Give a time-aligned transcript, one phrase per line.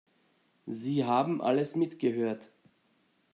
[0.65, 2.49] Sie haben alles mitgehört.